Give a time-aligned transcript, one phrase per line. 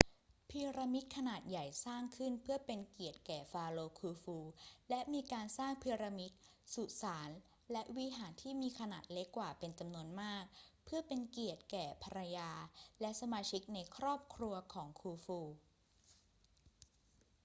[0.49, 4.39] พีระมิดขนาดใหญ่สร้างขึ้นเพื่อเป็นเกียรติแก่ฟาโรห์คูฟู
[4.89, 6.31] และมีการสร้างพีระมิด
[6.73, 7.29] สุสาน
[7.71, 10.43] และวิหารที่มีขนาดเล็กกว่าเป็นจำนวนมาก
[10.85, 12.51] เพื่อเป็นเกียรติแก่ภรรยา
[13.01, 15.39] และสมาชิกในครอบครัวของคูฟู